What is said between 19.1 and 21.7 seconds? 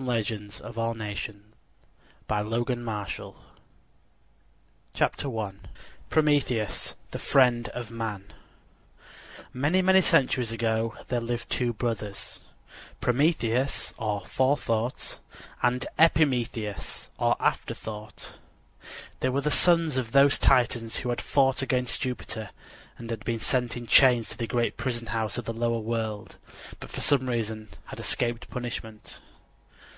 They were the sons of those Titans who had fought